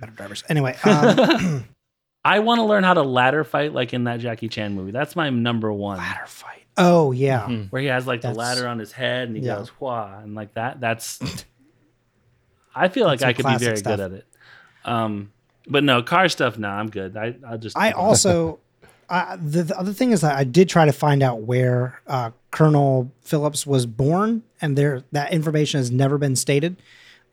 [0.00, 0.42] better drivers.
[0.48, 1.64] Anyway, um,
[2.24, 4.90] I want to learn how to ladder fight like in that Jackie Chan movie.
[4.90, 5.98] That's my number one.
[5.98, 6.64] ladder fight.
[6.76, 9.58] Oh yeah, Where he has like the ladder on his head and he Yeah.
[9.58, 10.80] goes wah and like that.
[10.80, 11.20] That's.
[12.74, 13.92] I feel like That's I could be very stuff.
[13.96, 14.26] good at it.
[14.84, 15.30] Um,
[15.66, 16.58] but no car stuff.
[16.58, 17.16] No, I'm good.
[17.16, 17.76] I I'll just.
[17.76, 18.58] I also,
[19.08, 22.30] uh, the, the other thing is that I did try to find out where uh,
[22.50, 26.76] Colonel Phillips was born, and there that information has never been stated.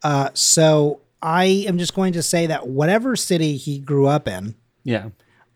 [0.03, 4.55] Uh, so I am just going to say that whatever city he grew up in,
[4.83, 5.09] yeah.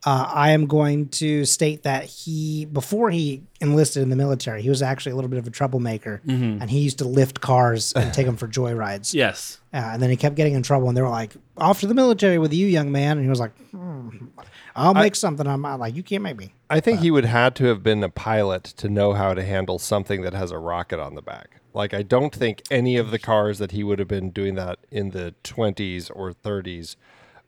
[0.06, 4.70] Uh, I am going to state that he, before he enlisted in the military, he
[4.70, 8.14] was actually a little bit of a troublemaker, and he used to lift cars and
[8.14, 9.14] take them for joyrides.
[9.16, 9.60] Yes.
[9.74, 11.96] Uh, and then he kept getting in trouble, and they were like, "Off to the
[11.96, 14.28] military with you, young man." And he was like, "Hmm,
[14.76, 17.66] "I'll make something." I'm like, "You can't make me." I think he would had to
[17.66, 21.16] have been a pilot to know how to handle something that has a rocket on
[21.16, 21.62] the back.
[21.74, 24.80] Like I don't think any of the cars that he would have been doing that
[24.92, 26.96] in the 20s or 30s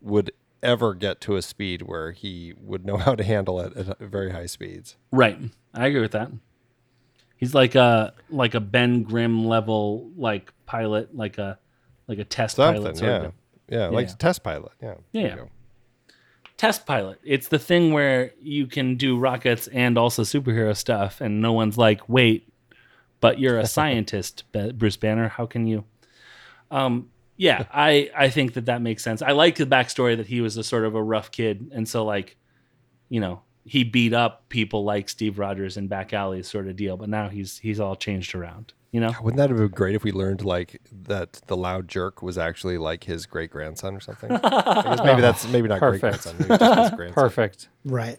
[0.02, 0.32] would
[0.64, 4.32] ever get to a speed where he would know how to handle it at very
[4.32, 4.96] high speeds.
[5.12, 5.38] Right.
[5.74, 6.32] I agree with that.
[7.36, 11.60] He's like a like a Ben Grimm level like pilot, like a
[12.08, 12.98] like a test Something, pilot.
[12.98, 13.18] Sort yeah.
[13.28, 13.34] of.
[13.70, 13.88] yeah.
[13.88, 14.14] like Yeah.
[14.18, 14.72] test pilot.
[14.82, 14.88] Yeah.
[14.90, 15.36] Yeah, There you yeah.
[15.36, 15.50] go.
[16.58, 17.20] Test pilot.
[17.24, 21.78] It's the thing where you can do rockets and also superhero stuff, and no one's
[21.78, 22.52] like, "Wait,
[23.22, 24.44] but you're a scientist,
[24.74, 25.28] Bruce Banner.
[25.28, 25.86] How can you?"
[26.72, 29.22] Um, yeah, I I think that that makes sense.
[29.22, 32.04] I like the backstory that he was a sort of a rough kid, and so
[32.04, 32.36] like,
[33.10, 36.98] you know, he beat up people like Steve Rogers in back alleys, sort of deal.
[36.98, 38.74] But now he's he's all changed around.
[38.92, 42.22] You know, Wouldn't that have been great if we learned like that the loud jerk
[42.24, 44.32] was actually like his great grandson or something?
[44.32, 44.40] I
[44.96, 46.24] guess maybe that's maybe not great Perfect.
[46.24, 47.14] grandson, maybe just his grandson.
[47.14, 47.70] Perfect.
[47.84, 48.18] Right.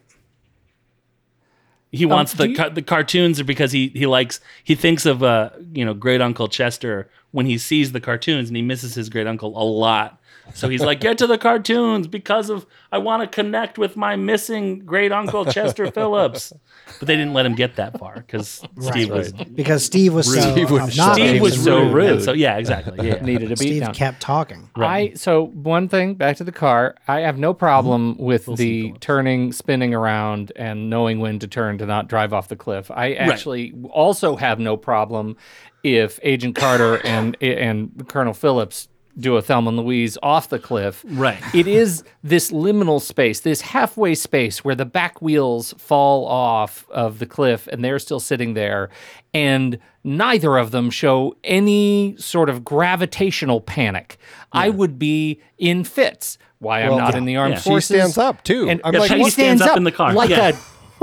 [1.91, 5.23] he wants do the you- ca- the cartoons because he he likes he thinks of
[5.23, 9.09] uh you know great uncle Chester when he sees the cartoons and he misses his
[9.09, 10.21] great uncle a lot.
[10.55, 14.17] So he's like, get to the cartoons because of I want to connect with my
[14.17, 16.53] missing great uncle Chester Phillips.
[16.99, 20.41] But they didn't let him get that far because Steve was Because Steve was so
[20.53, 21.29] Steve was obnoxious.
[21.29, 21.95] Steve was so rude.
[21.95, 22.23] rude.
[22.23, 22.99] So yeah, exactly.
[23.09, 23.23] Yeah.
[23.23, 23.95] Needed a beat Steve down.
[23.95, 24.69] kept talking.
[24.77, 26.97] I so one thing back to the car.
[27.07, 28.23] I have no problem mm-hmm.
[28.23, 32.57] with the turning, spinning around, and knowing when to turn to not drive off the
[32.57, 32.91] cliff.
[32.91, 35.37] I actually also have no problem
[35.83, 38.89] if Agent Carter and and Colonel Phillips
[39.19, 41.05] do a Thelma and Louise off the cliff.
[41.09, 41.41] Right.
[41.53, 47.19] It is this liminal space, this halfway space where the back wheels fall off of
[47.19, 48.91] the cliff and they're still sitting there.
[49.35, 54.19] And neither of them show any sort of gravitational panic.
[54.53, 56.39] I would be in fits.
[56.61, 57.19] Why I'm Well, not yeah.
[57.19, 57.61] in the armed Yeah.
[57.61, 58.69] She stands up too.
[58.71, 60.13] And I'm Yeah, like, she stands stands up up in the car.
[60.13, 60.57] like Yeah.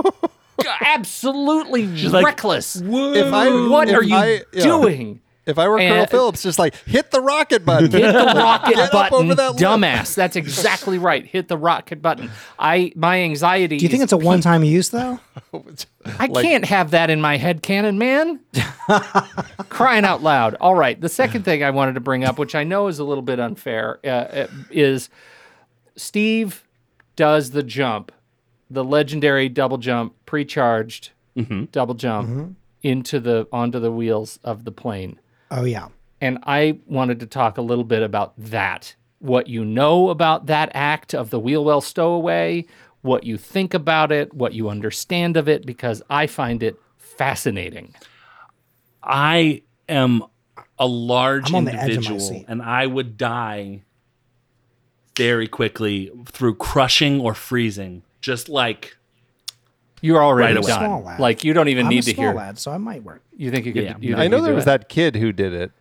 [0.05, 0.11] a
[0.81, 2.77] absolutely like, reckless.
[2.77, 4.63] if I what if are you I- yeah.
[4.63, 5.21] doing?
[5.45, 7.91] If I were Colonel Phillips, just like hit the rocket button.
[7.91, 10.15] Hit the rocket Get button, that dumbass.
[10.15, 11.23] That's exactly right.
[11.23, 12.31] Hit the rocket button.
[12.57, 13.77] I my anxiety.
[13.77, 15.19] Do you think it's a one-time use though?
[16.19, 18.39] I can't have that in my head canon, man.
[19.69, 20.55] Crying out loud.
[20.55, 20.99] All right.
[20.99, 23.39] The second thing I wanted to bring up, which I know is a little bit
[23.39, 25.09] unfair, uh, uh, is
[25.95, 26.63] Steve
[27.15, 28.11] does the jump,
[28.75, 31.65] the legendary double jump, pre-charged mm-hmm.
[31.65, 32.51] double jump mm-hmm.
[32.83, 35.19] into the onto the wheels of the plane.
[35.49, 35.87] Oh yeah.
[36.21, 38.95] And I wanted to talk a little bit about that.
[39.19, 42.65] What you know about that act of the wheel well stowaway,
[43.01, 47.93] what you think about it, what you understand of it, because I find it fascinating.
[49.01, 50.23] I am
[50.77, 52.45] a large I'm on the edge of my individual seat.
[52.47, 53.83] and I would die
[55.15, 58.03] very quickly through crushing or freezing.
[58.25, 58.97] Just like
[60.01, 60.79] You're already Right done.
[60.79, 61.19] Small lad.
[61.19, 62.33] Like you don't even I'm need a to small hear.
[62.33, 63.21] lad, so I might work.
[63.37, 63.83] You think you could?
[63.83, 63.97] Yeah.
[63.99, 64.65] you think I know there was it?
[64.65, 65.71] that kid who did it,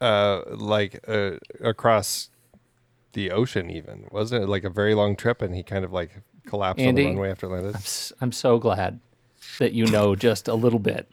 [0.00, 1.32] uh, like uh,
[1.62, 2.30] across
[3.12, 3.68] the ocean.
[3.70, 7.02] Even wasn't it like a very long trip, and he kind of like collapsed Andy?
[7.02, 7.74] on the runway after it landed.
[7.76, 8.98] S- I'm so glad
[9.58, 11.06] that you know just a little bit.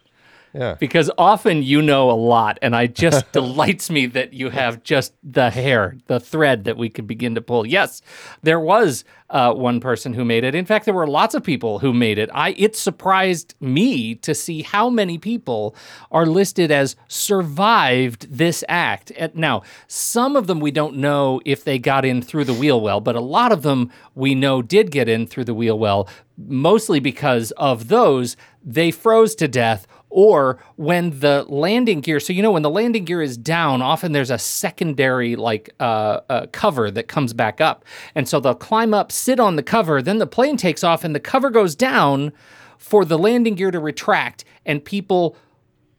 [0.53, 4.83] Yeah, because often you know a lot and I just delights me that you have
[4.83, 7.65] just the hair, the thread that we could begin to pull.
[7.65, 8.01] Yes,
[8.43, 10.55] there was uh, one person who made it.
[10.55, 12.29] In fact, there were lots of people who made it.
[12.33, 15.75] I it surprised me to see how many people
[16.12, 19.12] are listed as survived this act.
[19.17, 22.79] And now, some of them we don't know if they got in through the wheel
[22.79, 26.07] well, but a lot of them we know did get in through the wheel well,
[26.38, 32.41] mostly because of those they froze to death or when the landing gear so you
[32.41, 36.89] know when the landing gear is down often there's a secondary like uh, uh, cover
[36.89, 37.84] that comes back up
[38.15, 41.13] and so they'll climb up sit on the cover then the plane takes off and
[41.13, 42.32] the cover goes down
[42.78, 45.36] for the landing gear to retract and people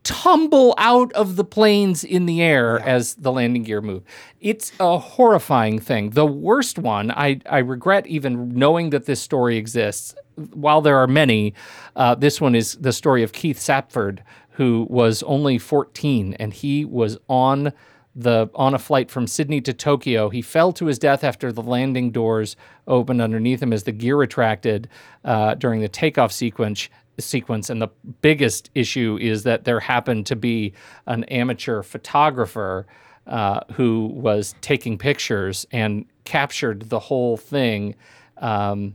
[0.09, 4.03] tumble out of the planes in the air as the landing gear move.
[4.41, 6.11] It's a horrifying thing.
[6.11, 10.15] The worst one, I, I regret even knowing that this story exists.
[10.55, 11.55] While there are many,
[11.97, 14.21] uh, this one is the story of Keith Sapsford,
[14.51, 17.73] who was only 14 and he was on
[18.19, 20.29] the on a flight from Sydney to Tokyo.
[20.29, 22.57] He fell to his death after the landing doors
[22.89, 24.89] opened underneath him as the gear retracted
[25.25, 26.89] uh, during the takeoff sequence.
[27.21, 27.89] Sequence and the
[28.23, 30.73] biggest issue is that there happened to be
[31.07, 32.87] an amateur photographer
[33.27, 37.95] uh, who was taking pictures and captured the whole thing.
[38.39, 38.95] Um,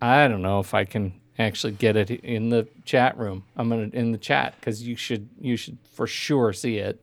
[0.00, 3.44] I don't know if I can actually get it in the chat room.
[3.56, 7.02] I'm gonna in the chat because you should you should for sure see it.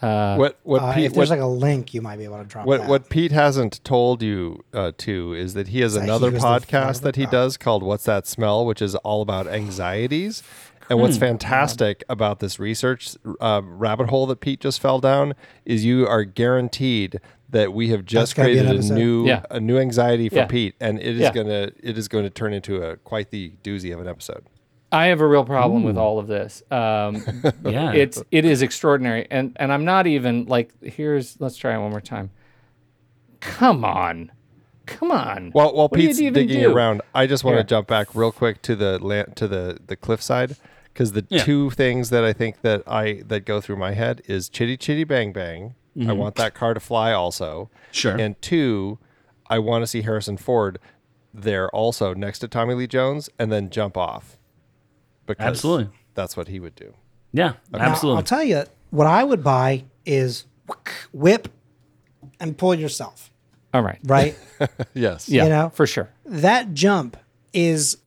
[0.00, 2.44] what what Uh, Pete if there's what, like a link, you might be able to
[2.44, 2.88] drop what, that.
[2.88, 6.48] what Pete hasn't told you uh, too is that he has that another was the
[6.48, 10.42] podcast that he does called "What's That Smell," which is all about anxieties.
[10.90, 15.82] And what's fantastic about this research uh, rabbit hole that Pete just fell down is
[15.82, 17.20] you are guaranteed
[17.54, 19.42] that we have just gonna be an created a new Yeah.
[19.50, 20.46] a new anxiety for Yeah.
[20.46, 21.32] Pete, and it is Yeah.
[21.32, 24.44] gonna it is going to turn into a quite the doozy of an episode.
[24.92, 26.62] I have a real problem with all of this.
[26.70, 27.24] Um,
[27.64, 27.92] Yeah.
[27.92, 31.90] it's it is extraordinary, and and I'm not even like here's let's try it one
[31.90, 32.30] more time.
[33.40, 34.30] Come on,
[34.86, 35.50] come on.
[35.52, 36.72] While while What Pete's digging do?
[36.74, 39.96] around, I just want to jump back real quick to the land to the the
[39.96, 40.56] cliffside
[40.92, 41.42] because the Yeah.
[41.44, 45.04] two things that I think that I that go through my head is chitty chitty
[45.04, 45.74] bang bang.
[46.00, 47.70] I want that car to fly also.
[47.72, 47.92] Mm-hmm.
[47.92, 48.16] Sure.
[48.16, 48.98] And two,
[49.48, 50.78] I want to see Harrison Ford
[51.32, 54.38] there also next to Tommy Lee Jones and then jump off.
[55.26, 55.88] Because Absolutely.
[56.14, 56.94] That's what he would do.
[57.32, 58.18] yeah, Now, absolutely.
[58.18, 60.44] I'll tell you what I would buy is
[61.12, 61.48] whip
[62.40, 63.30] and pull yourself,
[63.72, 64.36] All right, right?
[64.94, 65.28] Yes.
[65.28, 65.70] yeah, you know?
[65.74, 66.10] for sure.
[66.26, 67.16] that jump
[67.52, 67.98] is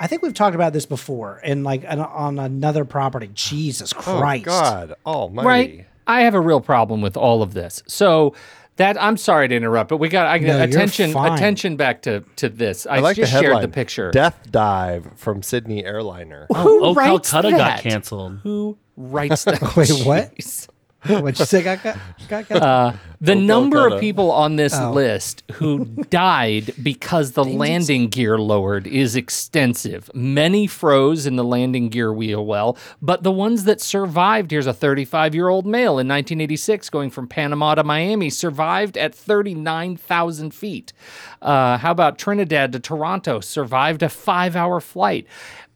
[0.00, 3.30] I think we've talked about this before and like an, on another property.
[3.34, 4.44] Jesus Oh Christ.
[4.44, 5.46] God Almighty.
[5.48, 5.86] Right.
[6.08, 7.82] I have a real problem with all of this.
[7.86, 8.34] So
[8.76, 12.48] that I'm sorry to interrupt, but we got I No, attention attention back to to
[12.48, 12.86] this.
[12.86, 13.52] I, I like just the headline.
[13.60, 14.10] shared the picture.
[14.10, 16.46] Death dive from Sydney Airliner.
[16.48, 17.82] Who oh, oh writes Calcutta that?
[17.82, 18.38] got canceled.
[18.42, 19.60] Who writes that?
[19.76, 20.34] Wait, what?
[20.36, 20.68] Jeez.
[21.06, 21.62] What'd you say?
[21.62, 21.96] Got, got,
[22.28, 22.62] got, got?
[22.62, 24.90] Uh, The number of people on this Oh.
[24.92, 30.10] list who died because the landing gear lowered is extensive.
[30.12, 34.72] Many froze in the landing gear wheel well, but the ones that survived here's a
[34.72, 40.92] 35 year old male in 1986 going from Panama to Miami, survived at 39,000 feet.
[41.40, 43.38] Uh, how about Trinidad to Toronto?
[43.38, 45.26] Survived a five hour flight.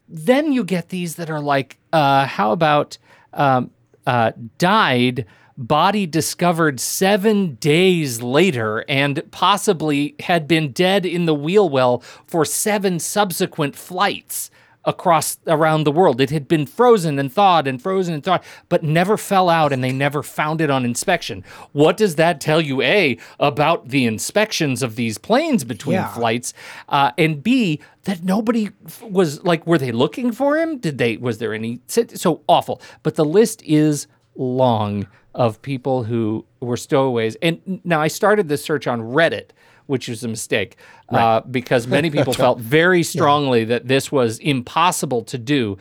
[0.08, 2.98] Then you get these that are like, uh, how about
[3.32, 3.70] um,
[4.06, 11.68] uh, died, body discovered seven days later, and possibly had been dead in the wheel
[11.68, 14.50] well for seven subsequent flights
[14.84, 16.20] across around the world.
[16.20, 19.82] It had been frozen and thawed and frozen and thawed, but never fell out and
[19.82, 21.44] they never found it on inspection.
[21.72, 26.08] What does that tell you, A, about the inspections of these planes between Yeah.
[26.08, 26.52] flights,
[26.88, 28.70] uh, and B, that nobody
[29.02, 30.78] was like, were they looking for him?
[30.78, 32.80] Did they, was there any, so awful.
[33.02, 37.36] But the list is long of people who were stowaways.
[37.40, 39.50] And now I started this search on Reddit,
[39.86, 40.76] which was a mistake
[41.08, 45.76] uh, because many people felt very strongly that this was impossible to do.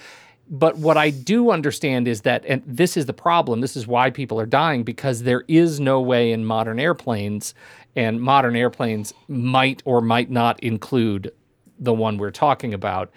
[0.49, 4.09] But what I do understand is that, and this is the problem, this is why
[4.09, 7.53] people are dying because there is no way in modern airplanes,
[7.95, 11.31] and modern airplanes might or might not include
[11.79, 13.11] the one we're talking about,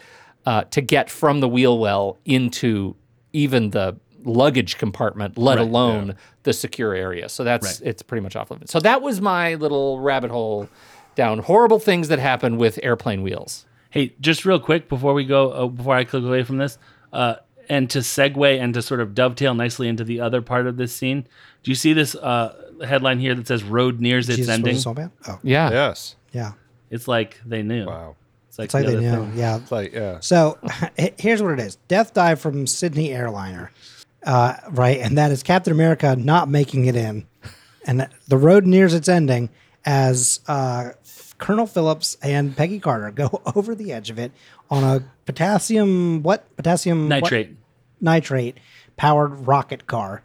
[0.46, 2.94] uh, to get from the wheel well into
[3.32, 7.28] even the luggage compartment, let alone the secure area.
[7.28, 8.72] So that's it's pretty much off limits.
[8.72, 10.68] So that was my little rabbit hole
[11.14, 13.66] down horrible things that happen with airplane wheels.
[13.90, 16.78] Hey, just real quick before we go, uh, before I click away from this,
[17.12, 17.36] uh,
[17.68, 20.94] and to segue and to sort of dovetail nicely into the other part of this
[20.94, 21.26] scene,
[21.62, 24.76] do you see this uh, headline here that says "Road nears its Jesus was ending"?
[24.76, 25.10] a soul?
[25.28, 25.70] Oh, Yeah.
[25.70, 26.16] Yes.
[26.32, 26.52] yeah.
[26.90, 27.86] It's like they knew.
[27.86, 28.16] Wow.
[28.48, 29.10] It's like, It's like the they knew.
[29.12, 29.32] film.
[29.36, 29.56] Yeah.
[29.56, 30.18] It's like yeah.
[30.20, 30.58] So
[31.18, 33.70] here's what it is: Death dive from Sydney airliner,
[34.24, 34.98] uh, right?
[35.00, 37.26] And that is Captain America not making it in,
[37.86, 39.50] and the road nears its ending
[39.84, 40.90] as uh,
[41.38, 44.32] Colonel Phillips and Peggy Carter go over the edge of it
[44.70, 47.08] on a potassium what potassium what?
[47.22, 47.56] Nitrate.
[48.00, 48.58] nitrate
[48.96, 50.22] powered rocket car.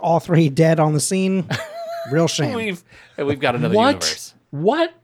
[0.00, 1.48] All three dead on the scene.
[2.10, 2.54] Real shame.
[2.54, 2.82] We've
[3.18, 3.86] we've got another What?
[3.94, 4.34] universe.
[4.50, 4.94] What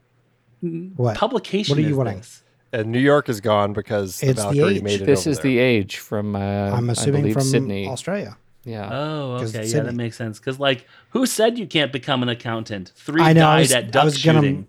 [0.96, 2.18] what publication What are you is wanting?
[2.18, 2.41] this?
[2.72, 4.82] And New York is gone because the It's the Valkyrie age.
[4.82, 5.42] made it This over is there.
[5.44, 7.86] the age from uh, I'm I assuming believe from Sydney.
[7.86, 8.36] Australia.
[8.64, 8.88] Yeah.
[8.90, 9.86] Oh, 'Cause okay, yeah, Sydney.
[9.90, 10.38] that makes sense.
[10.38, 12.92] Because like, who said you can't become an accountant?
[12.96, 14.66] Three I know, I died was- at I duck was gonna- shooting.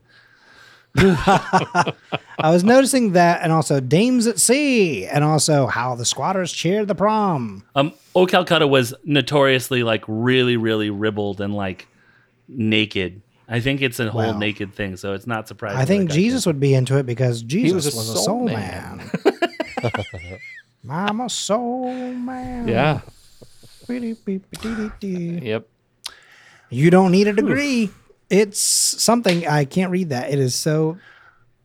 [0.98, 1.94] I
[2.52, 6.96] was noticing that, and also Dames at Sea, and also how the squatters cheered the
[6.96, 7.64] prom.
[7.76, 11.88] Um, O Calcutta was notoriously like really, really ribbled and like
[12.48, 13.22] naked.
[13.48, 14.38] I think it's a whole Wow.
[14.38, 15.80] naked thing, so it's not surprising.
[15.80, 18.16] I think that got Jesus would be into it because Jesus was was a a,
[18.16, 18.98] soul soul, man.
[18.98, 19.50] man.
[20.90, 22.68] I'm a soul man.
[22.68, 23.02] Yeah.
[25.02, 25.68] Yep.
[26.70, 27.90] You don't need a degree.
[28.30, 30.32] It's something I can't read that.
[30.32, 30.98] It is so.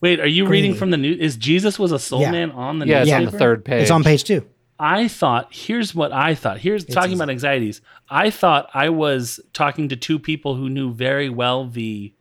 [0.01, 1.19] Wait, are you reading from the news?
[1.19, 2.31] Is Jesus was a soul Yeah.
[2.31, 3.27] man on the Yeah, it's newspaper?
[3.27, 3.83] on the third page.
[3.83, 4.45] It's on page two.
[4.81, 6.59] I thought, here's what I thought.
[6.59, 7.81] Here's talking about anxieties.
[8.09, 12.13] I thought I was talking to two people who knew very well the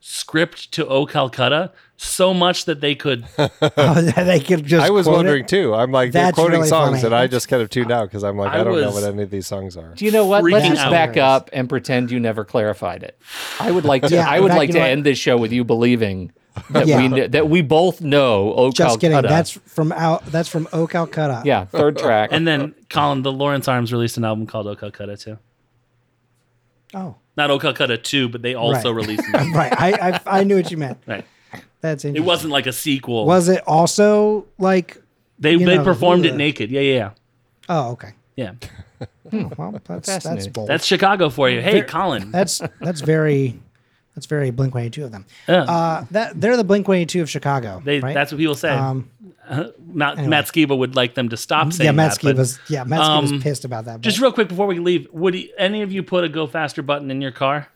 [0.00, 4.84] script to O Calcutta so much that they could Oh, they could just.
[4.84, 5.48] I was quote wondering it.
[5.48, 5.74] too.
[5.74, 7.06] I'm like they're quoting really songs, funny.
[7.06, 9.04] and I just kind of tuned out because I'm like I I, don't know what
[9.04, 9.94] any of these songs are.
[9.94, 10.42] Do you know what?
[10.42, 13.18] Let's just back up and pretend you never clarified it.
[13.60, 14.14] I would like to.
[14.14, 16.32] Yeah, I would like to end this show with you believing
[16.70, 17.02] that Yeah.
[17.02, 18.52] we kn- that we both know.
[18.54, 19.20] Oh, Just kidding.
[19.22, 20.26] That's from out.
[20.26, 21.42] That's from O Calcutta.
[21.44, 21.64] yeah.
[21.66, 22.30] Third track.
[22.32, 25.38] and then Colin the Lawrence Arms released an album called O Calcutta too.
[26.92, 28.96] Oh, Not O Calcutta 2, but they also Right.
[29.06, 29.72] released an right.
[29.72, 30.98] I, I I knew what you meant.
[31.06, 31.24] Right.
[31.80, 32.16] That's interesting.
[32.16, 33.26] It wasn't like a sequel.
[33.26, 35.00] Was it also like?
[35.38, 36.32] they they know, performed ugh.
[36.32, 36.70] it naked.
[36.70, 37.10] Yeah, yeah, yeah.
[37.68, 38.10] Oh, okay.
[38.36, 38.52] Yeah.
[39.32, 40.52] Oh, well, that's that's Fascinating.
[40.52, 40.68] bold.
[40.68, 41.60] That's Chicago for you.
[41.62, 42.30] Hey, Colin.
[42.32, 43.60] That's that's very
[44.20, 45.24] that's very Blink One Eighty Two of them.
[45.48, 45.62] Yeah.
[45.62, 47.80] Uh, that they're the Blink One Eighty Two of Chicago.
[47.82, 48.12] They, right?
[48.12, 48.68] That's what people say.
[48.68, 49.10] Um,
[49.86, 51.92] Matt, Matt Skiba would like them to stop saying yeah.
[51.92, 52.36] Matt that.
[52.36, 52.84] but yeah.
[52.84, 54.02] Matt um, was pissed about that.
[54.02, 56.82] Just real quick before we leave, would he, any of you put a go faster
[56.82, 57.68] button in your car?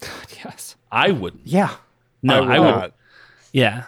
[0.44, 0.76] yes.
[0.90, 1.46] I wouldn't.
[1.46, 1.76] yeah.
[2.22, 2.74] No, I, would would.
[2.74, 2.92] not.
[3.52, 3.84] Yeah.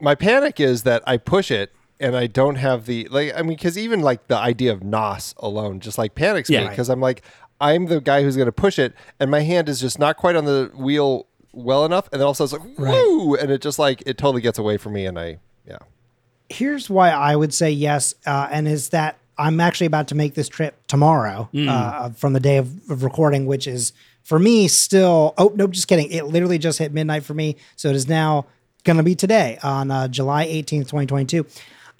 [0.00, 3.32] My panic is that I push it and I don't have the like.
[3.36, 6.68] I mean, because even like the idea of nos alone just like panics me Yeah.
[6.68, 7.22] because I'm like
[7.62, 10.36] I'm the guy who's going to push it and my hand is just not quite
[10.36, 14.02] on the wheel well enough, and then also it's like woo, and it just like
[14.06, 15.78] it totally gets away from me, and I yeah.
[16.48, 20.34] here's why I would say yes, uh, and is that I'm actually about to make
[20.34, 25.34] this trip tomorrow uh, from the day of, of recording, which is for me still.
[25.38, 26.10] Oh nope, just kidding.
[26.10, 28.46] It literally just hit midnight for me, so it is now
[28.84, 31.46] going to be today on uh, July 18th, 2022.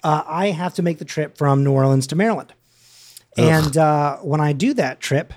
[0.03, 2.53] Uh, I have to make the trip from New Orleans to Maryland,
[3.37, 5.33] and uh, when I do that trip.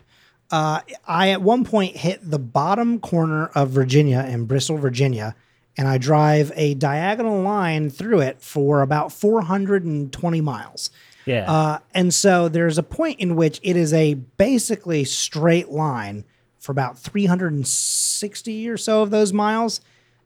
[0.51, 5.35] Uh, I at one point hit the bottom corner of Virginia in Bristol, Virginia,
[5.77, 10.91] and I drive a diagonal line through it for about 420 miles.
[11.27, 11.51] Yeah.
[11.51, 16.25] Uh, and so there's a point in which it is a basically straight line
[16.59, 19.81] for about 360 or so of those miles.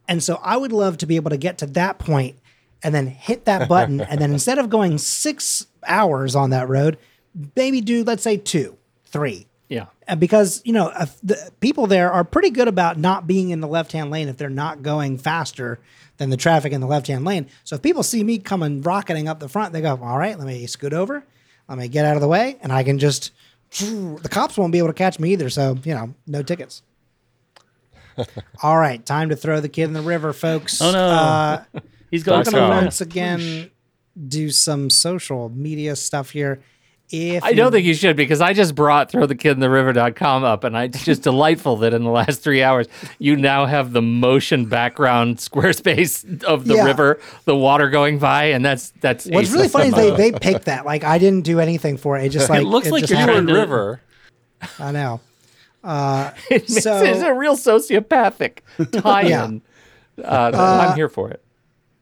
[0.07, 2.37] And so I would love to be able to get to that point
[2.83, 4.01] and then hit that button.
[4.01, 6.99] and then instead of going six hours on that road,
[7.57, 9.47] maybe do, let's say, two, three.
[9.71, 9.87] Yeah.
[10.19, 13.69] Because you know uh, the people there are pretty good about not being in the
[13.69, 15.79] left hand lane if they're not going faster
[16.19, 17.47] than the traffic in the left hand lane.
[17.65, 20.47] So if people see me coming rocketing up the front, they go, "All right, let
[20.47, 21.25] me scoot over,
[21.69, 23.31] let me get out of the way, and I can just."
[23.71, 26.83] The cops won't be able to catch me either, so you know, no tickets.
[28.65, 30.83] All right, time to throw the kid in the river, folks.
[30.83, 30.99] Oh, no.
[30.99, 31.65] Uh,
[32.11, 33.71] He's going gonna once again
[34.29, 36.61] do some social media stuff here.
[37.13, 41.05] If I don't think you should because I just brought throwthekidintheriver.com up and I, it's
[41.05, 42.87] just delightful that in the last three hours
[43.19, 46.85] you now have the motion background Squarespace of the Yeah.
[46.85, 50.67] river, the water going by, and that's that's What's really funny is they, they picked
[50.67, 50.87] that.
[50.87, 52.25] Like I didn't do anything for it.
[52.27, 54.01] It just like it looks like you're to- River.
[54.79, 55.21] I know.
[55.83, 58.59] Uh, It So- it a real sociopathic
[59.03, 59.63] tie-in.
[60.23, 61.43] uh, I'm here for it.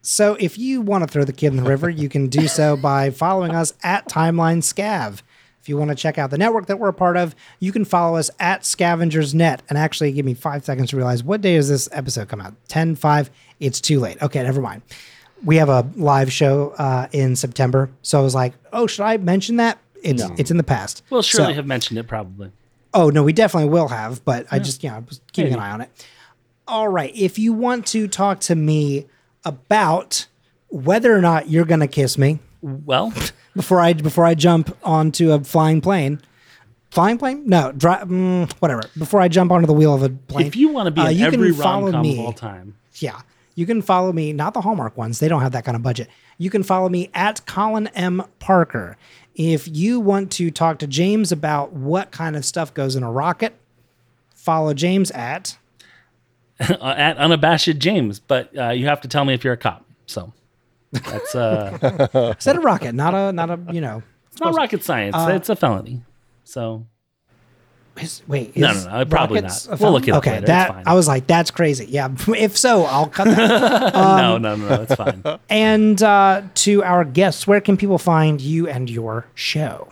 [0.01, 2.75] So if you want to throw the kid in the river, you can do so
[2.81, 5.21] by following us at Timeline Scav.
[5.61, 7.83] If you want to check out the network that we're a part of, you can
[7.83, 9.61] follow us at Scavengers Net.
[9.69, 12.53] And actually, give me five seconds to realize what day does this episode come out?
[12.69, 13.29] 10 5.
[13.59, 14.21] It's too late.
[14.21, 14.81] Okay, never mind.
[15.43, 17.89] We have a live show uh, in September.
[18.01, 19.79] So I was like, oh, should I mention that?
[20.01, 21.03] It's, it's in the past.
[21.09, 22.51] We'll surely So- have mentioned it probably.
[22.93, 25.59] Oh no, we definitely will have, but I just you know I was keeping an
[25.59, 25.89] eye on it.
[26.67, 29.05] All right, if you want to talk to me
[29.49, 30.27] about
[30.69, 33.11] whether or not you're gonna kiss me Well,
[33.55, 36.21] before I before I jump onto a flying plane,
[36.91, 37.43] flying plane?
[37.45, 38.83] No, dri- mm, whatever.
[38.97, 41.09] Before I jump onto the wheel of a plane, if you want to be uh,
[41.09, 43.21] in you every rom com of all time, Yeah.
[43.55, 45.19] You can follow me, not the Hallmark ones.
[45.19, 46.07] They don't have that kind of budget.
[46.37, 48.23] You can follow me at Colin M.
[48.39, 48.95] Parker.
[49.35, 53.11] If you want to talk to James about what kind of stuff goes in a
[53.11, 53.53] rocket,
[54.33, 55.57] follow James at.
[56.59, 59.85] Uh, at unabashed James, but uh, you have to tell me if you're a cop.
[60.05, 60.33] So
[60.91, 61.77] that's uh,
[62.37, 64.01] I said a rocket, not a not a you know.
[64.31, 65.15] it's not rocket science.
[65.15, 66.01] Uh, it's a felony.
[66.43, 66.85] So
[68.01, 69.67] Is, wait, No, is no, no, probably not.
[69.79, 70.11] We'll look it felony?
[70.11, 70.83] up Okay, later, it's that fine.
[70.87, 71.85] I was like, that's crazy.
[71.89, 73.93] Yeah, if so, I'll cut that.
[73.93, 75.21] no, no, no, no, it's fine.
[75.49, 79.89] and uh, to our guests, where can people find you and your show?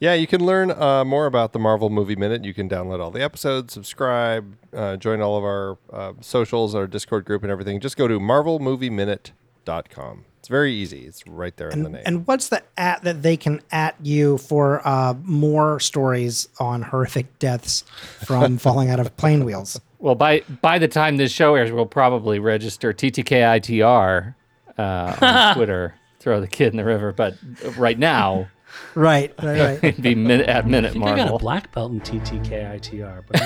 [0.00, 2.42] Yeah, you can learn uh, more about the Marvel Movie Minute.
[2.42, 6.86] You can download all the episodes, subscribe, uh, join all of our uh, socials, our
[6.86, 7.80] Discord group, and everything.
[7.80, 10.24] Just go to marvelmovieminute.com.
[10.38, 11.04] It's very easy.
[11.04, 12.02] It's right there in the name.
[12.06, 17.38] And what's the at that they can at you for uh, more stories on horrific
[17.38, 17.84] deaths
[18.24, 19.78] from falling out of plane wheels?
[19.98, 24.34] Well, by by the time this show airs, we'll probably register TTKITR
[24.78, 25.94] uh, on Twitter.
[26.20, 27.12] Throw the kid in the river.
[27.12, 27.36] But
[27.76, 28.48] right now,
[28.94, 29.84] Right, right, right.
[29.84, 33.40] It'd be min- at I minute think I got a black belt in TTKITR, but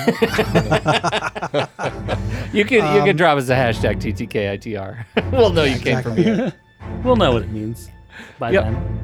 [2.53, 5.05] You could you Um, could drop us a hashtag TTKITR.
[5.31, 6.23] we'll know you came from exactly.
[6.23, 6.53] here.
[7.03, 7.89] we'll know what it means
[8.39, 8.63] by Yep.
[8.63, 8.99] then.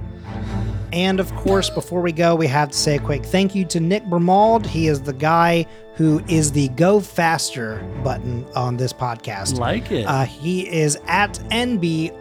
[0.94, 3.80] And of course, before we go, we have to say a quick thank you to
[3.80, 4.68] Nick Bramald.
[4.68, 5.66] He is the guy
[5.96, 9.58] who is the go faster button on this podcast.
[9.58, 10.04] Like it.
[10.06, 12.12] Uh, he is at NBRAMALD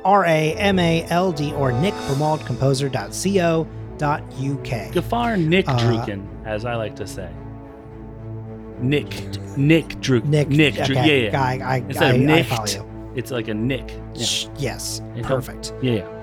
[1.59, 1.73] or
[4.01, 4.93] nickbramaldcomposer.co.uk.
[4.93, 7.31] Gefahr Nick uh, Druken, as I like to say.
[8.81, 9.09] Nick.
[9.57, 10.25] Nick Druken.
[10.27, 11.07] Nick, Nick okay, Druken.
[11.07, 11.43] Yeah, yeah.
[11.43, 12.47] I, I, Instead I, of Nick,
[13.17, 13.91] it's like a Nick.
[14.15, 14.27] Yeah.
[14.59, 15.75] Yes, It help- perfect.
[15.83, 16.17] Yeah, yeah.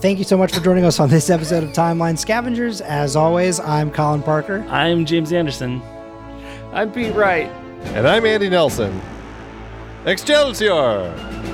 [0.00, 2.82] Thank you so much for joining us on this episode of Timeline Scavengers.
[2.82, 4.62] As always, I'm Colin Parker.
[4.68, 5.80] I'm James Anderson.
[6.72, 7.46] I'm Pete Wright.
[7.94, 9.00] And I'm Andy Nelson.
[10.04, 11.53] Excelsior!